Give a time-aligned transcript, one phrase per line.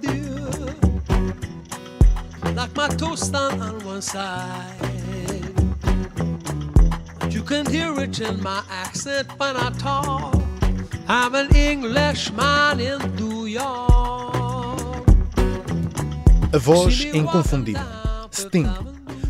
[0.00, 0.50] Dear.
[2.54, 4.74] Like my toast on, on one side.
[7.30, 10.34] You can hear it in my accent when I talk.
[11.08, 15.06] I'm an Englishman in New York.
[16.52, 17.82] A voz inconfundível.
[18.30, 18.68] Sting.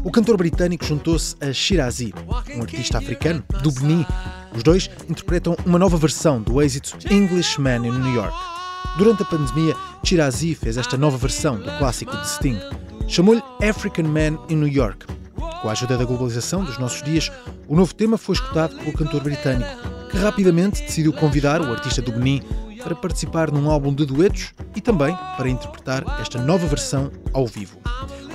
[0.03, 2.15] O cantor britânico juntou-se a Shirazi,
[2.57, 4.07] um artista africano do Benin.
[4.55, 8.50] Os dois interpretam uma nova versão do êxito Englishman in New York.
[8.97, 12.59] Durante a pandemia, Chirazi fez esta nova versão do clássico de Sting.
[13.07, 15.07] Chamou-lhe African Man in New York.
[15.63, 17.31] Com a ajuda da globalização dos nossos dias,
[17.69, 19.71] o novo tema foi escutado pelo cantor britânico,
[20.11, 22.43] que rapidamente decidiu convidar o artista do Benin
[22.83, 27.79] para participar num álbum de duetos e também para interpretar esta nova versão ao vivo.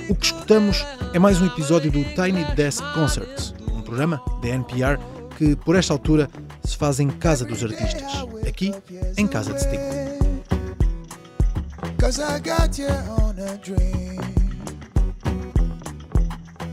[0.08, 4.98] O que escutamos é mais um episódio do Tiny Desk Concerts, um programa da NPR
[5.36, 6.30] que, por esta altura,
[6.64, 8.72] se faz em casa dos artistas, aqui
[9.16, 10.05] em casa de Sting.
[12.06, 14.20] Cause I got you on a dream.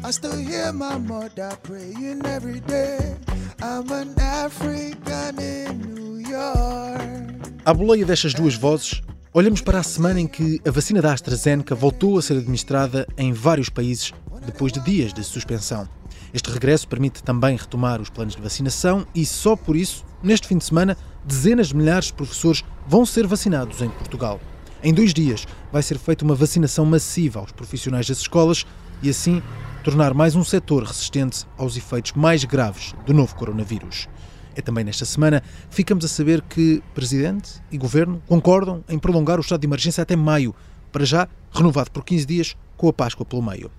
[0.03, 3.15] I still hear my mother praying every day.
[3.59, 7.63] I'm an African in New York.
[7.65, 9.01] À boleia destas duas vozes,
[9.33, 13.33] olhamos para a semana em que a vacina da AstraZeneca voltou a ser administrada em
[13.33, 14.13] vários países
[14.45, 15.89] depois de dias de suspensão.
[16.31, 20.59] Este regresso permite também retomar os planos de vacinação e, só por isso, neste fim
[20.59, 20.95] de semana,
[21.25, 24.39] dezenas de milhares de professores vão ser vacinados em Portugal.
[24.83, 28.65] Em dois dias vai ser feita uma vacinação massiva aos profissionais das escolas
[29.01, 29.41] e assim
[29.81, 34.09] tornar mais um setor resistente aos efeitos mais graves do novo coronavírus.
[34.53, 35.39] É também nesta semana
[35.69, 40.01] que ficamos a saber que Presidente e Governo concordam em prolongar o estado de emergência
[40.01, 40.53] até maio,
[40.91, 43.71] para já renovado por 15 dias, com a Páscoa pelo meio.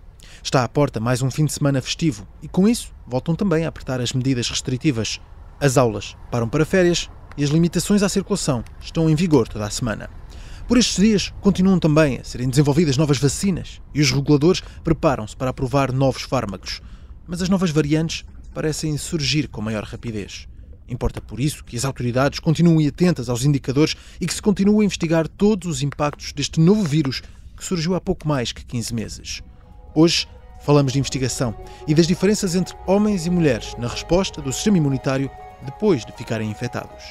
[0.43, 3.69] Está à porta mais um fim de semana festivo e, com isso, voltam também a
[3.69, 5.21] apertar as medidas restritivas.
[5.61, 9.71] As aulas param para férias e as limitações à circulação estão em vigor toda a
[9.71, 10.09] semana.
[10.67, 15.51] Por estes dias, continuam também a serem desenvolvidas novas vacinas e os reguladores preparam-se para
[15.51, 16.81] aprovar novos fármacos.
[17.27, 20.49] Mas as novas variantes parecem surgir com maior rapidez.
[20.89, 24.87] Importa por isso que as autoridades continuem atentas aos indicadores e que se continue a
[24.87, 27.23] investigar todos os impactos deste novo vírus
[27.55, 29.43] que surgiu há pouco mais que 15 meses.
[29.95, 30.27] Hoje
[30.63, 31.55] falamos de investigação
[31.87, 35.31] e das diferenças entre homens e mulheres na resposta do sistema imunitário
[35.63, 37.05] depois de ficarem infectados.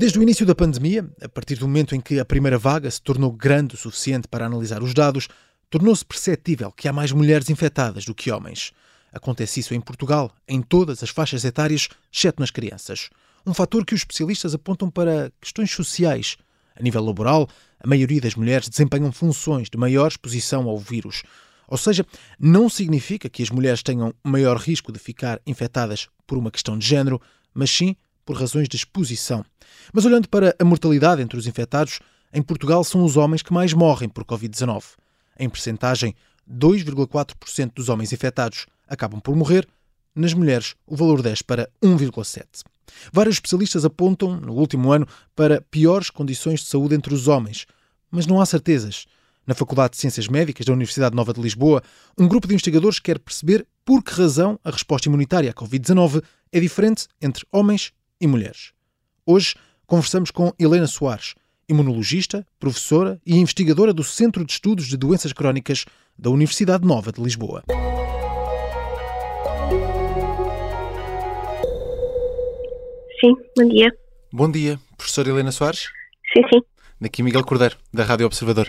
[0.00, 3.02] Desde o início da pandemia, a partir do momento em que a primeira vaga se
[3.02, 5.28] tornou grande o suficiente para analisar os dados,
[5.68, 8.72] tornou-se perceptível que há mais mulheres infectadas do que homens.
[9.12, 13.10] Acontece isso em Portugal, em todas as faixas etárias, exceto nas crianças.
[13.44, 16.38] Um fator que os especialistas apontam para questões sociais.
[16.74, 17.46] A nível laboral,
[17.78, 21.24] a maioria das mulheres desempenham funções de maior exposição ao vírus.
[21.68, 22.06] Ou seja,
[22.38, 26.86] não significa que as mulheres tenham maior risco de ficar infectadas por uma questão de
[26.86, 27.20] género,
[27.52, 27.94] mas sim
[28.24, 29.44] por razões de exposição.
[29.92, 32.00] Mas olhando para a mortalidade entre os infectados,
[32.32, 34.82] em Portugal são os homens que mais morrem por Covid-19.
[35.38, 36.14] Em percentagem,
[36.48, 39.66] 2,4% dos homens infectados acabam por morrer,
[40.14, 42.44] nas mulheres o valor desce para 1,7%.
[43.12, 47.66] Vários especialistas apontam, no último ano, para piores condições de saúde entre os homens,
[48.10, 49.06] mas não há certezas.
[49.46, 51.82] Na Faculdade de Ciências Médicas da Universidade Nova de Lisboa,
[52.18, 56.60] um grupo de investigadores quer perceber por que razão a resposta imunitária à Covid-19 é
[56.60, 58.72] diferente entre homens e mulheres.
[59.24, 59.54] Hoje
[59.86, 61.34] conversamos com Helena Soares,
[61.68, 65.84] imunologista, professora e investigadora do Centro de Estudos de Doenças Crónicas
[66.18, 67.62] da Universidade Nova de Lisboa.
[73.20, 73.90] Sim, bom dia.
[74.32, 75.88] Bom dia, professora Helena Soares.
[76.32, 76.60] Sim, sim.
[77.00, 78.66] Daqui Miguel Cordeiro, da Rádio Observador.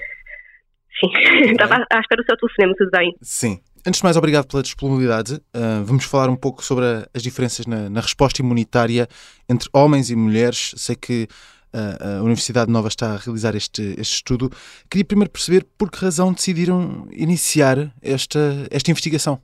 [1.00, 1.09] Sim,
[1.51, 3.15] estava à espera do seu telefonema, tudo bem?
[3.21, 3.62] Sim.
[3.86, 5.36] Antes de mais, obrigado pela disponibilidade.
[5.56, 9.07] Uh, vamos falar um pouco sobre a, as diferenças na, na, resposta imunitária
[9.50, 10.74] entre homens e mulheres.
[10.78, 11.28] Sei que
[11.74, 14.51] uh, a Universidade Nova está a realizar este, este estudo.
[14.88, 19.42] Queria primeiro perceber por que razão decidiram iniciar esta, esta investigação.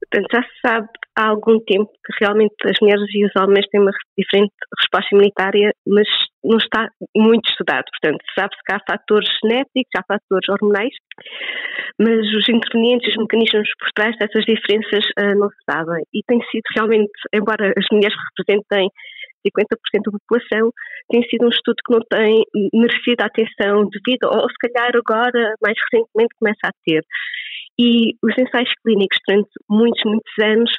[0.00, 3.80] Portanto, já se sabe há algum tempo que realmente as mulheres e os homens têm
[3.80, 6.08] uma diferente resposta imunitária, mas
[6.44, 7.84] não está muito estudado.
[8.00, 10.94] Portanto, sabe-se que há fatores genéticos, há fatores hormonais,
[11.98, 16.02] mas os intervenientes, os mecanismos por trás dessas diferenças uh, não se sabem.
[16.14, 18.88] E tem sido realmente, embora as mulheres representem
[19.46, 19.66] 50%
[20.04, 20.70] da população,
[21.08, 22.42] tem sido um estudo que não tem
[22.72, 27.02] merecido a atenção devido, ou se calhar agora, mais recentemente, começa a ter.
[27.78, 30.70] E os ensaios clínicos, durante muitos, muitos anos,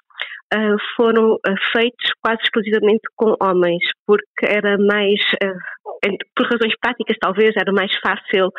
[0.54, 7.18] uh, foram uh, feitos quase exclusivamente com homens, porque era mais, uh, por razões práticas
[7.20, 8.50] talvez, era mais fácil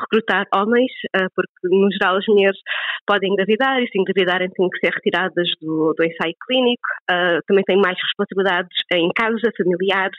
[0.00, 0.90] recrutar homens,
[1.34, 2.58] porque no geral as mulheres
[3.06, 6.88] podem engravidar e se engravidarem têm que ser retiradas do, do ensaio clínico,
[7.46, 10.16] também têm mais responsabilidades em casa, familiares,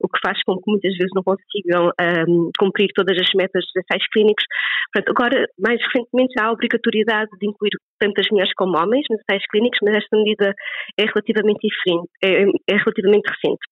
[0.00, 1.92] o que faz com que muitas vezes não consigam
[2.28, 4.44] um, cumprir todas as metas dos ensaios clínicos.
[4.92, 9.06] Portanto, agora, mais recentemente, já há a obrigatoriedade de incluir tanto as mulheres como homens
[9.10, 10.54] nos ensaios clínicos, mas esta medida
[10.98, 13.64] é relativamente diferente, é, é relativamente recente.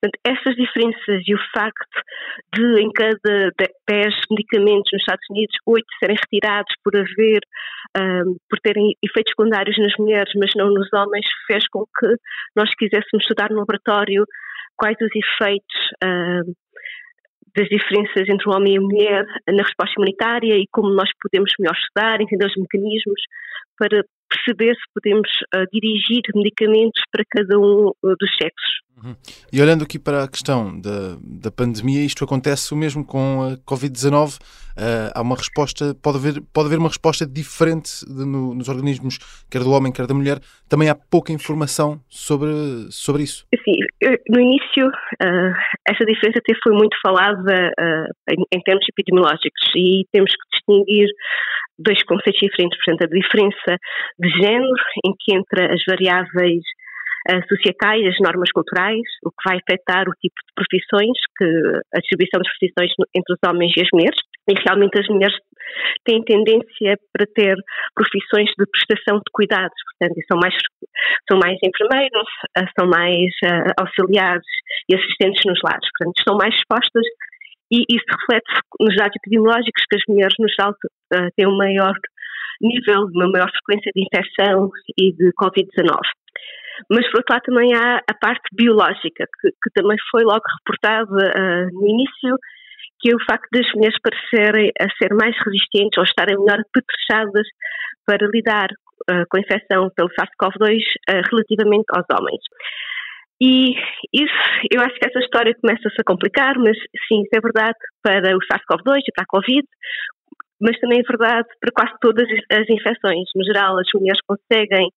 [0.00, 2.00] Portanto, essas diferenças e o facto
[2.54, 3.50] de em cada
[3.88, 7.40] 10 medicamentos nos Estados Unidos, 8 serem retirados por haver,
[7.96, 12.16] um, por terem efeitos secundários nas mulheres, mas não nos homens, fez com que
[12.56, 14.24] nós quiséssemos estudar no laboratório
[14.76, 16.54] quais os efeitos uh,
[17.56, 21.50] das diferenças entre o homem e a mulher na resposta imunitária e como nós podemos
[21.58, 23.20] melhor estudar, entender os mecanismos
[23.78, 24.04] para
[24.34, 28.84] perceber se podemos uh, dirigir medicamentos para cada um uh, dos sexos.
[29.02, 29.14] Uhum.
[29.52, 33.56] E olhando aqui para a questão da, da pandemia, isto acontece o mesmo com a
[33.58, 34.40] Covid-19.
[34.74, 39.18] Uh, há uma resposta, pode haver, pode haver uma resposta diferente de, no, nos organismos,
[39.50, 40.38] quer do homem, quer da mulher.
[40.68, 42.50] Também há pouca informação sobre,
[42.90, 43.46] sobre isso.
[43.54, 43.76] Sim,
[44.28, 45.54] no início, uh,
[45.88, 51.08] essa diferença até foi muito falada uh, em, em termos epidemiológicos e temos que distinguir
[51.78, 52.78] dois conceitos diferentes.
[52.84, 53.78] Portanto, a diferença
[54.24, 54.74] de género,
[55.04, 56.62] em que entra as variáveis
[57.30, 61.44] uh, societais, as normas culturais, o que vai afetar o tipo de profissões, que
[61.94, 64.20] a distribuição das profissões entre os homens e as mulheres.
[64.48, 65.36] E realmente as mulheres
[66.04, 67.56] têm tendência para ter
[67.94, 70.54] profissões de prestação de cuidados, portanto, são mais,
[71.28, 74.46] são mais enfermeiros, uh, são mais uh, auxiliares
[74.88, 77.04] e assistentes nos lares, portanto, estão mais expostas
[77.72, 80.74] e isso reflete nos dados epidemiológicos que as mulheres, no geral,
[81.34, 81.94] têm um maior
[82.60, 86.00] nível, uma maior frequência de infecção e de Covid-19.
[86.90, 91.10] Mas, por outro lado, também há a parte biológica, que, que também foi logo reportada
[91.10, 92.36] uh, no início,
[93.00, 97.46] que é o facto das mulheres parecerem a ser mais resistentes ou estarem melhor apetrechadas
[98.06, 98.68] para lidar
[99.10, 100.80] uh, com a infecção pelo SARS-CoV-2
[101.10, 102.42] uh, relativamente aos homens.
[103.40, 103.74] E
[104.12, 104.40] isso,
[104.72, 106.76] eu acho que essa história começa-se a complicar, mas
[107.08, 109.66] sim, isso é verdade para o SARS-CoV-2 e para a Covid,
[110.60, 113.28] mas também é verdade para quase todas as infecções.
[113.34, 114.88] No geral, as mulheres conseguem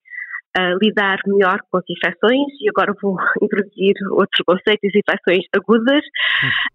[0.58, 6.04] uh, lidar melhor com as infecções, e agora vou introduzir outros conceitos, infecções agudas.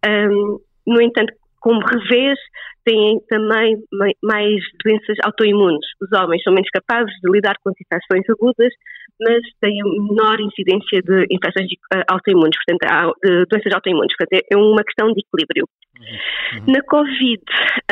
[0.07, 2.39] Um, no entanto, como revés,
[2.85, 3.77] têm também
[4.23, 5.87] mais doenças autoimunes.
[6.01, 8.73] Os homens são menos capazes de lidar com as infecções agudas,
[9.21, 14.15] mas têm menor incidência de infecções uh, autoimunes, portanto, de doenças autoimunes.
[14.17, 15.69] Portanto, é uma questão de equilíbrio.
[16.01, 16.59] Uhum.
[16.59, 16.73] uhum.
[16.73, 17.43] Na Covid,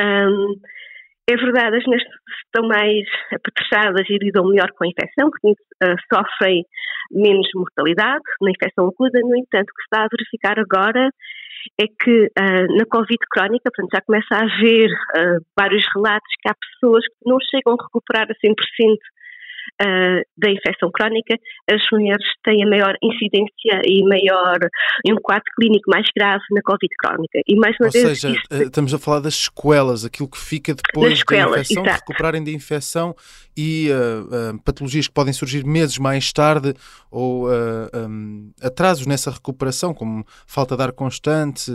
[0.01, 0.57] um,
[1.31, 2.07] é verdade, as mulheres
[2.45, 6.65] estão mais apetrechadas e lidam melhor com a infecção, porque uh, sofrem
[7.11, 9.21] menos mortalidade na infecção aguda.
[9.21, 11.11] No entanto, o que se está a verificar agora
[11.81, 16.49] é que uh, na Covid crónica, portanto, já começa a haver uh, vários relatos que
[16.49, 18.55] há pessoas que não chegam a recuperar a 100%
[19.83, 21.37] uh, da infecção crónica,
[21.71, 24.59] as mulheres têm a maior incidência e maior
[25.05, 27.41] e um quadro clínico mais grave na Covid crónica.
[27.47, 28.55] E mais uma Ou vez, seja, isto...
[28.55, 33.15] estamos a falar das sequelas, aquilo que fica depois da infecção, de recuperarem da infecção
[33.57, 36.75] e uh, uh, patologias que podem surgir meses mais tarde
[37.11, 41.71] ou um, atrasos nessa recuperação, como falta de ar constante.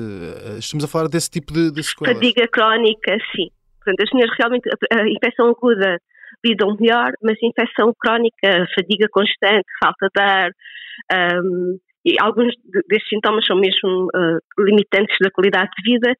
[0.58, 2.16] estamos a falar desse tipo de, de sequelas.
[2.16, 3.50] Fadiga crónica, sim.
[3.86, 6.00] Portanto, as mulheres realmente, a infecção aguda
[6.44, 10.52] lidam melhor, mas infecção crónica, fadiga constante, falta de ar,
[11.42, 12.54] um, e alguns
[12.88, 16.14] destes sintomas são mesmo uh, limitantes da qualidade de vida,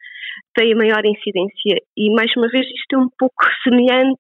[0.56, 1.78] têm maior incidência.
[1.96, 4.18] E, mais uma vez, isto é um pouco semelhante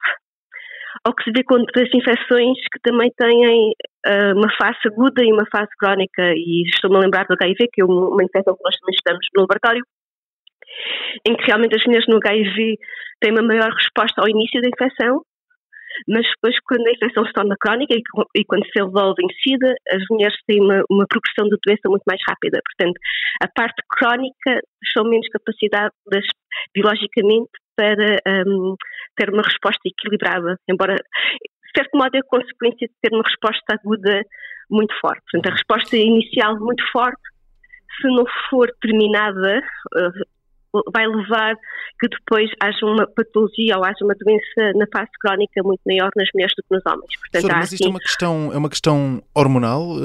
[1.04, 3.72] ao que se vê com outras infecções que também têm
[4.08, 6.34] uh, uma fase aguda e uma fase crónica.
[6.36, 9.42] E estou-me a lembrar do HIV, que é uma infecção que nós também estamos no
[9.42, 9.84] laboratório,
[11.28, 12.78] em que realmente as mulheres no HIV
[13.20, 15.22] têm uma maior resposta ao início da infecção
[16.08, 17.96] mas depois quando a infecção se torna crónica
[18.36, 22.04] e, quando se envolve em SIDA, as mulheres têm uma, uma progressão de doença muito
[22.08, 22.60] mais rápida.
[22.64, 23.00] Portanto,
[23.42, 24.62] a parte crónica
[24.94, 25.94] são menos capacidade
[26.74, 28.75] biologicamente para um,
[29.16, 34.22] ter uma resposta equilibrada, embora de certo modo é consequência de ter uma resposta aguda
[34.70, 35.22] muito forte.
[35.32, 37.22] Portanto, a resposta inicial muito forte
[38.02, 39.62] se não for terminada,
[40.94, 41.55] vai levar
[42.00, 46.27] que depois haja uma patologia ou haja uma doença na fase crónica muito maior nas
[46.34, 47.20] mulheres do que nos homens.
[47.20, 49.98] Portanto, Senhora, mas isto é uma questão, é uma questão hormonal?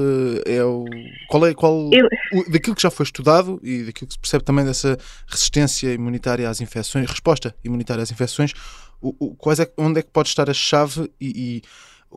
[0.47, 0.85] Eh, é o,
[1.29, 2.07] qual é, qual, Eu...
[2.33, 4.97] o, daquilo que já foi estudado e daquilo que se percebe também dessa
[5.27, 8.53] resistência imunitária às infecções, resposta imunitária às infecções,
[9.00, 11.62] o, o, quais é, onde é que pode estar a chave e, e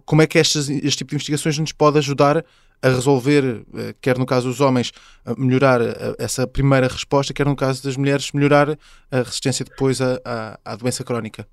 [0.05, 2.43] como é que estes, este tipo de investigações nos pode ajudar
[2.83, 4.91] a resolver, eh, quer no caso dos homens,
[5.37, 8.67] melhorar eh, essa primeira resposta, quer no caso das mulheres, melhorar
[9.09, 11.47] a resistência depois à, à, à doença crónica?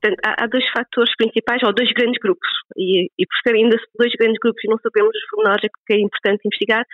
[0.00, 3.76] Portanto, há, há, dois fatores principais, ou dois grandes grupos, e, e por serem ainda
[3.98, 6.84] dois grandes grupos e não sabemos os pormenores, é que é importante investigar.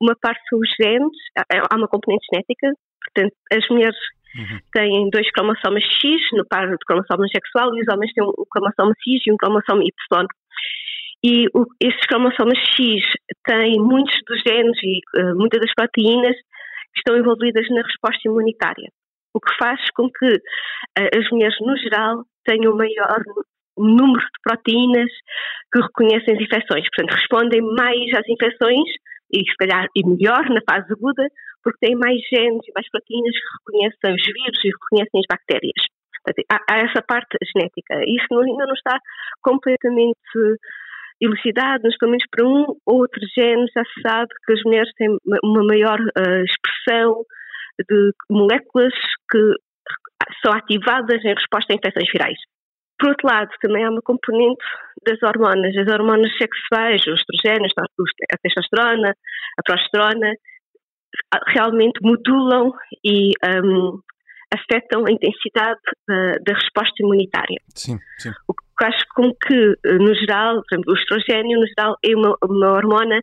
[0.00, 1.18] Uma parte são os genes,
[1.50, 2.72] há uma componente genética,
[3.06, 3.98] portanto, as mulheres
[4.38, 4.58] uhum.
[4.72, 8.94] têm dois cromossomas X no par de cromossomos sexual e os homens têm um cromossomo
[9.02, 10.26] X e um cromossomo Y.
[11.24, 13.02] E o, esses cromossomas X
[13.44, 18.88] têm muitos dos genes e uh, muitas das proteínas que estão envolvidas na resposta imunitária,
[19.34, 23.20] o que faz com que uh, as mulheres, no geral, tenham maior
[23.76, 25.10] número de proteínas
[25.72, 26.86] que reconhecem as infecções.
[26.94, 28.88] Portanto, respondem mais às infecções
[29.32, 31.26] e, se calhar, e melhor na fase aguda,
[31.62, 35.82] porque têm mais genes e mais proteínas que reconhecem os vírus e reconhecem as bactérias.
[36.24, 38.00] Portanto, há, há, essa parte genética.
[38.06, 38.98] Isso ainda não está
[39.42, 40.18] completamente
[41.20, 44.92] elucidado, mas pelo menos para um ou outro gene já se sabe que as mulheres
[44.96, 47.24] têm uma maior uh, expressão
[47.88, 48.92] de moléculas
[49.30, 49.54] que
[50.42, 52.38] são ativadas em resposta a infecções virais.
[52.98, 54.64] Por outro lado, também há uma componente
[55.06, 59.14] das hormonas, as hormonas sexuais, os estrogénios, a testosterona,
[59.56, 60.34] a progesterona,
[61.46, 62.72] realmente modulam
[63.04, 63.32] e
[63.64, 64.00] um,
[64.52, 67.60] afetam a intensidade da, da resposta imunitária.
[67.74, 68.30] Sim, sim.
[68.48, 72.14] O que faz com que, eh, no geral, por exemplo, o estrogênio, no geral, é
[72.14, 73.20] uma, uma hormona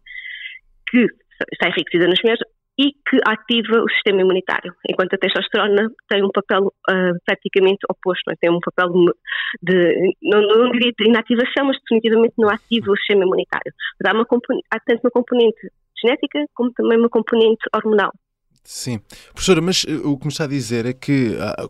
[0.89, 1.07] que
[1.53, 2.41] está enriquecida nas mulheres
[2.77, 8.29] e que ativa o sistema imunitário, enquanto a testosterona tem um papel uh, praticamente oposto,
[8.31, 8.35] é?
[8.35, 8.91] tem um papel
[9.63, 13.71] de, não, não diria de inativação, mas definitivamente não ativa o sistema imunitário.
[13.97, 14.27] Mas há, uma
[14.71, 15.71] há tanto uma componente
[16.01, 18.11] genética como também uma componente hormonal.
[18.65, 18.99] Sim.
[19.31, 21.67] Professora, mas eh, o que me está a dizer é que, ah,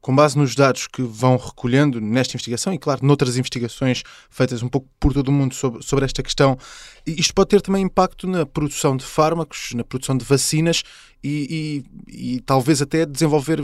[0.00, 4.68] com, base nos dados que vão recolhendo nesta investigação e, claro, noutras investigações feitas um
[4.68, 6.56] pouco por todo o mundo sobre, sobre esta questão,
[7.06, 10.82] isto pode ter também impacto na produção de fármacos, na produção de vacinas
[11.22, 13.58] e, e, e talvez até desenvolver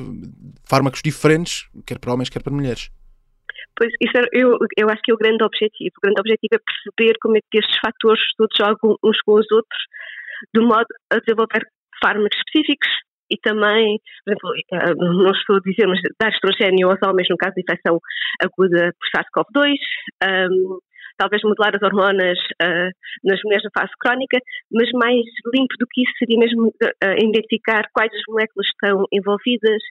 [0.64, 2.90] fármacos diferentes, quer para homens, quer para mulheres.
[3.76, 5.94] Pois, isso é, eu, eu acho que é o grande objetivo.
[5.98, 9.50] O grande objetivo é perceber como é que estes fatores todos jogam uns com os
[9.50, 9.82] outros,
[10.54, 11.66] de modo a desenvolver
[12.00, 12.88] fármacos específicos
[13.34, 17.36] e também, por exemplo, eh, não estou a dizer, mas dar estrogênio aos homens no
[17.36, 17.98] caso de infecção
[18.40, 19.74] aguda por SARS-CoV-2,
[20.50, 20.78] um,
[21.18, 22.90] talvez modelar as hormonas uh,
[23.24, 24.38] nas mulheres na fase crónica,
[24.72, 25.24] mas mais
[25.54, 29.82] limpo do que isso seria mesmo uh, identificar quais as moléculas estão envolvidas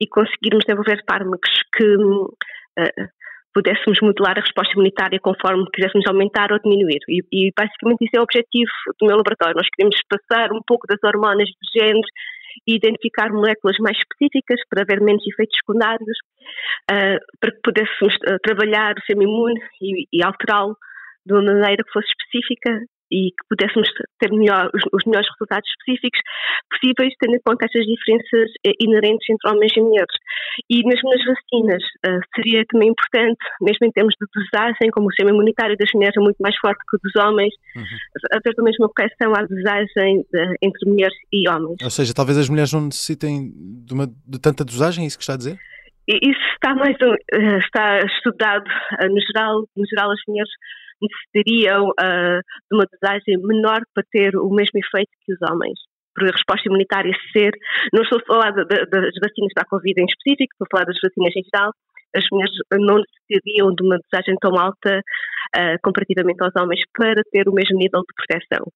[0.00, 3.08] e conseguirmos desenvolver fármacos que uh,
[3.56, 7.00] pudéssemos modelar a resposta imunitária conforme quiséssemos aumentar ou diminuir.
[7.08, 9.56] E, e, basicamente isso é o objetivo do meu laboratório.
[9.56, 12.10] Nós queremos passar um pouco das hormonas dos géneros
[12.66, 16.18] e identificar moléculas mais específicas para haver menos efeitos secundários,
[16.90, 20.76] uh, para que pudéssemos uh, trabalhar o sistema imune e, e alterá-lo
[21.26, 25.68] de uma maneira que fosse específica e que pudéssemos ter melhor, os, os, melhores resultados
[25.70, 26.18] específicos
[26.70, 30.16] possíveis, tendo em conta estas diferenças eh, inerentes entre homens e mulheres.
[30.68, 35.10] E mesmo nas vacinas, uh, seria também importante, mesmo em termos de dosagem, como o
[35.10, 37.84] sistema imunitário das mulheres é muito mais forte que o dos homens, uhum.
[38.32, 41.78] haver também uma correção à dosagem de, entre mulheres e homens.
[41.82, 43.52] Ou seja, talvez as mulheres não necessitem
[43.86, 45.58] de, uma, de tanta dosagem, é isso que está a dizer?
[46.08, 46.96] Isso está mais
[47.64, 48.64] está estudado
[49.10, 50.50] no geral, no geral as mulheres
[51.00, 55.78] necessitariam uh, de uma dosagem menor para ter o mesmo efeito que os homens.
[56.14, 57.52] Por a resposta imunitária ser,
[57.92, 60.72] não estou a falar de, de, das vacinas para a Covid em específico, estou a
[60.72, 61.72] falar das vacinas em geral,
[62.16, 67.48] as mulheres não necessitariam de uma dosagem tão alta uh, comparativamente aos homens para ter
[67.48, 68.66] o mesmo nível de proteção.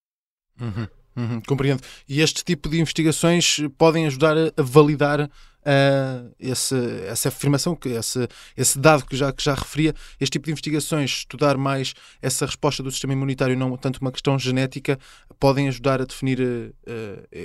[0.61, 0.87] Uhum,
[1.17, 1.83] uhum, compreendo.
[2.09, 6.75] E este tipo de investigações podem ajudar a validar uh, esse,
[7.07, 11.11] essa afirmação, que esse, esse dado que já, que já referia, este tipo de investigações,
[11.11, 14.99] estudar mais essa resposta do sistema imunitário, não tanto uma questão genética,
[15.39, 16.73] podem ajudar a definir uh,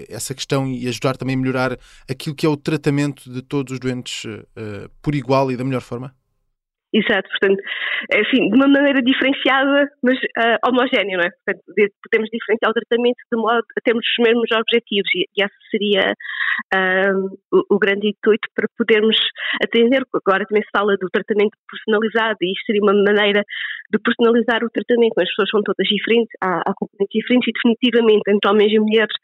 [0.10, 1.77] essa questão e ajudar também a melhorar
[2.10, 5.81] aquilo que é o tratamento de todos os doentes uh, por igual e da melhor
[5.81, 6.13] forma?
[6.96, 7.60] Exato, portanto,
[8.10, 11.30] é assim, de uma maneira diferenciada, mas uh, homogénea, não é?
[11.44, 15.60] Portanto, podemos diferenciar o tratamento de modo a termos os mesmos objetivos e, e esse
[15.70, 16.16] seria
[16.72, 19.20] uh, o, o, grande intuito para podermos
[19.60, 20.08] atender.
[20.08, 23.44] Agora também se fala do tratamento personalizado e isto seria uma maneira
[23.92, 25.20] de personalizar o tratamento.
[25.20, 29.16] As pessoas são todas diferentes, há, há componentes diferentes e definitivamente entre homens e mulheres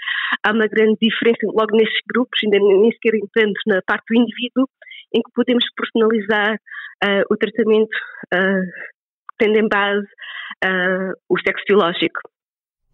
[0.44, 4.68] há uma grande diferença logo nesses grupos, ainda nem sequer entrando na parte do indivíduo,
[5.14, 6.56] em que podemos personalizar
[7.04, 7.96] uh, o tratamento
[8.34, 8.92] uh,
[9.38, 10.08] tendo em base
[10.66, 12.20] uh, o sexo biológico.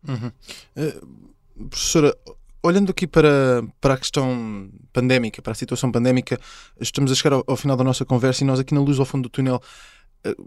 [0.08, 0.32] Uhum.
[0.76, 2.16] Uh, professora,
[2.64, 6.40] olhando aqui para, para a questão pandémica, para a situação pandémica,
[6.80, 9.06] estamos a chegar ao, ao final da nossa conversa e nós aqui na luz ao
[9.06, 9.62] fundo do túnel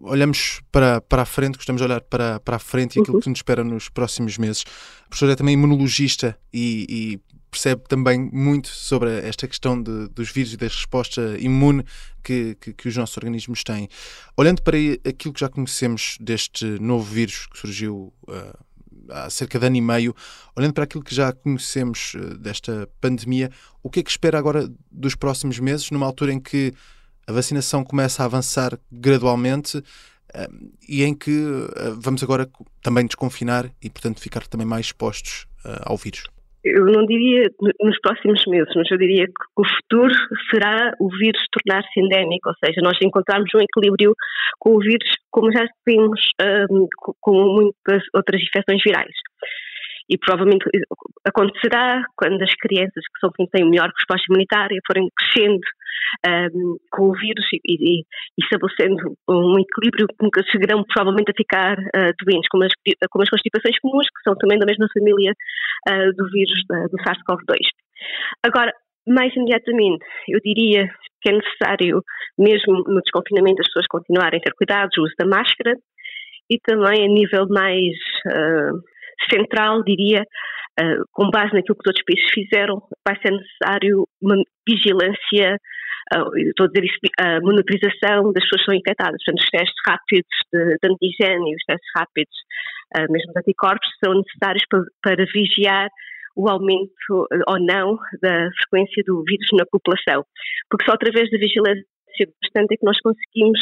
[0.03, 3.21] olhamos para, para a frente, gostamos de olhar para, para a frente e aquilo uhum.
[3.21, 4.65] que nos espera nos próximos meses.
[5.05, 10.31] A professora é também imunologista e, e percebe também muito sobre esta questão de, dos
[10.31, 11.85] vírus e da resposta imune
[12.23, 13.89] que, que, que, os nossos organismos têm.
[14.37, 18.59] Olhando para aquilo que já conhecemos deste novo vírus que surgiu uh,
[19.11, 20.15] há cerca de ano e meio,
[20.57, 23.51] olhando para aquilo que já conhecemos uh, desta pandemia,
[23.83, 26.73] o que é que espera agora dos próximos meses, numa altura em que
[27.27, 31.33] a vacinação começa a avançar gradualmente uh, e em que
[31.99, 32.49] vamos agora
[32.83, 35.47] também desconfinar e, portanto, ficar também mais expostos
[35.85, 36.25] ao vírus?
[36.65, 37.49] Eu não diria
[37.81, 40.15] nos próximos meses, mas eu diria que o futuro
[40.51, 44.15] será o vírus tornar-se endémico, ou seja, nós encontrarmos um equilíbrio
[44.59, 46.21] com o vírus como já temos
[46.71, 46.87] um,
[47.21, 49.15] com muitas outras infecções virais
[50.11, 50.65] e provavelmente
[51.25, 55.61] acontecerá quando as crianças que são quem têm melhor resposta imunitária forem crescendo
[56.27, 58.05] um, com o vírus e, e, e,
[58.43, 62.73] estabelecendo um equilíbrio nunca chegarão provavelmente a ficar uh, doentes, como as,
[63.11, 65.33] como as constipações comuns, que são também da mesma família
[65.89, 66.59] uh, do vírus
[66.91, 67.63] do SARS-CoV-2.
[68.45, 68.73] Agora,
[69.07, 70.89] mais imediatamente, eu diria
[71.23, 72.03] que é necessário,
[72.39, 75.77] mesmo no desconfinamento, as pessoas continuarem a ter cuidados, o uso da máscara
[76.51, 77.95] e também a nível mais
[78.27, 78.81] uh,
[79.29, 84.37] central, diria, uh, com base naquilo que os outros países fizeram, vai ser necessário uma
[84.67, 85.57] vigilância,
[86.15, 89.19] uh, estou a dizer isso, a monitorização das pessoas que são infectadas.
[89.25, 92.37] Portanto, os testes rápidos de, de antigênio, os testes rápidos,
[92.97, 95.89] uh, mesmo de anticorpos, são necessários para, para vigiar
[96.37, 100.25] o aumento ou não da frequência do vírus na população.
[100.71, 101.85] Porque só através da vigilância
[102.41, 103.61] constante é que nós conseguimos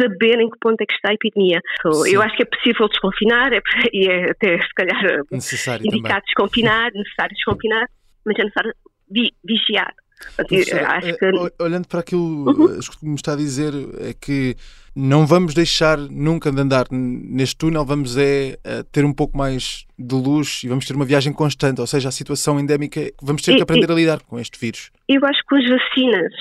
[0.00, 1.60] saber em que ponto é que está a epidemia.
[1.82, 3.60] So, eu acho que é possível desconfinar, é,
[3.92, 6.22] e é até se calhar necessário indicado também.
[6.26, 7.86] desconfinar, necessário desconfinar,
[8.24, 8.72] mas é necessário
[9.10, 9.92] vi, vigiar.
[10.38, 11.24] Acho que...
[11.26, 12.78] Eh, olhando para aquilo uhum.
[12.78, 14.56] que me está a dizer, é que
[14.94, 18.56] não vamos deixar nunca de andar neste túnel, vamos é
[18.92, 22.12] ter um pouco mais de luz e vamos ter uma viagem constante, ou seja, a
[22.12, 24.90] situação endémica, vamos ter que aprender a lidar com este vírus.
[25.08, 26.32] Eu acho que com as vacinas,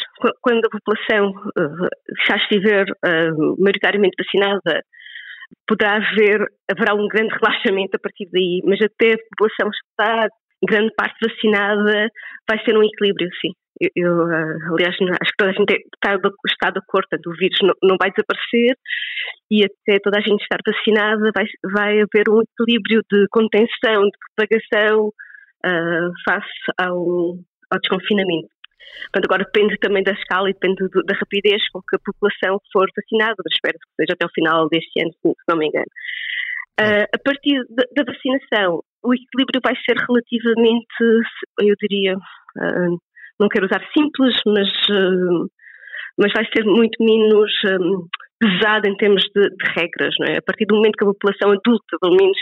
[0.42, 1.34] quando a população
[2.28, 4.84] já estiver uh, maioritariamente vacinada,
[5.68, 10.30] poderá haver, haverá um grande relaxamento a partir daí, mas até a população estar
[10.66, 12.10] grande parte vacinada,
[12.50, 13.52] vai ser um equilíbrio, sim.
[13.96, 17.74] Eu, eh, aliás, acho que toda a gente está, está de acordo, o vírus não,
[17.84, 18.76] não, vai desaparecer
[19.52, 24.18] e até toda a gente estar vacinada vai, vai haver um equilíbrio de contenção, de
[24.36, 26.48] propagação uh, face
[26.80, 27.38] ao,
[27.70, 28.50] ao desconfinamento.
[29.12, 32.60] Portanto, agora depende também da escala e depende do, da rapidez com que a população
[32.72, 35.92] for vacinada, mas espero que seja até o final deste ano, se não me engano.
[36.80, 40.86] Uh, a partir da, da, vacinação, o equilíbrio vai ser relativamente,
[41.60, 42.98] eu diria, uh,
[43.40, 45.50] não quero usar simples, mas, uh,
[46.18, 48.08] mas vai ser muito menos um,
[48.40, 50.38] pesado em termos de, de, regras, não é?
[50.38, 52.38] A partir do momento que a população adulta, pelo menos,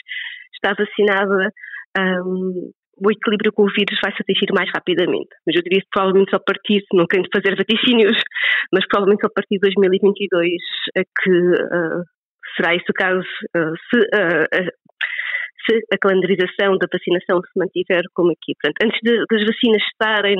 [0.53, 1.51] está vacinada,
[1.97, 5.29] um, o equilíbrio com o vírus vai se atingir mais rapidamente.
[5.45, 8.15] Mas eu diria que provavelmente só a partir, não querendo fazer vaticínios,
[8.71, 10.51] mas provavelmente só a partir de 2022
[10.95, 12.03] é que uh,
[12.55, 14.71] será esse o caso, uh, se, uh,
[15.67, 18.55] se, a calendarização da vacinação se mantiver como aqui.
[18.61, 20.39] Portanto, antes de, das vacinas estarem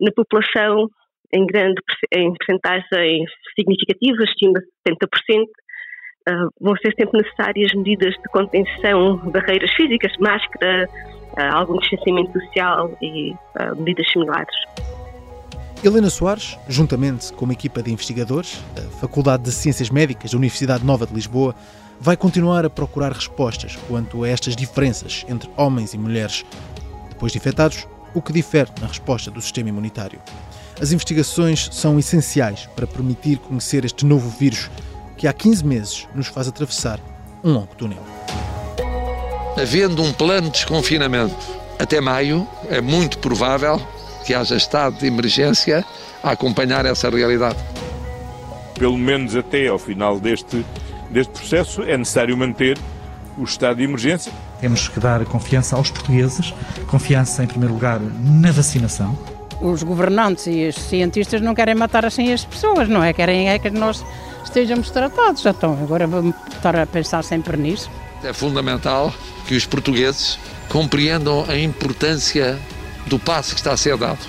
[0.00, 0.88] na população
[1.32, 1.80] em grande
[2.12, 5.44] em percentagens significativas, estima 70%,
[6.28, 12.96] uh, vão ser sempre necessárias medidas de contenção, barreiras físicas, máscara, uh, algum distanciamento social
[13.00, 14.54] e uh, medidas similares.
[15.82, 20.84] Helena Soares, juntamente com uma equipa de investigadores da Faculdade de Ciências Médicas da Universidade
[20.84, 21.56] Nova de Lisboa,
[21.98, 26.44] vai continuar a procurar respostas quanto a estas diferenças entre homens e mulheres.
[27.08, 30.20] Depois de infectados, o que difere na resposta do sistema imunitário.
[30.80, 34.70] As investigações são essenciais para permitir conhecer este novo vírus
[35.16, 36.98] que há 15 meses nos faz atravessar
[37.44, 38.02] um longo túnel.
[39.60, 41.36] Havendo um plano de desconfinamento
[41.78, 43.80] até maio, é muito provável
[44.24, 45.84] que haja estado de emergência
[46.22, 47.58] a acompanhar essa realidade.
[48.78, 50.64] pelo menos até ao final deste,
[51.10, 52.76] deste processo, é necessário manter
[53.38, 54.32] o estado de emergência.
[54.62, 56.54] Temos que dar confiança aos portugueses,
[56.86, 59.18] confiança, em primeiro lugar, na vacinação.
[59.60, 63.12] Os governantes e os cientistas não querem matar assim as pessoas, não é?
[63.12, 64.04] Querem é que nós
[64.44, 65.44] estejamos tratados.
[65.44, 67.90] Então, agora vamos estar a pensar sempre nisso.
[68.22, 69.12] É fundamental
[69.48, 72.56] que os portugueses compreendam a importância
[73.08, 74.20] do passo que está a ser dado.